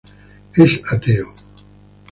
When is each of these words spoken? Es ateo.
Es 0.63 0.81
ateo. 0.95 1.27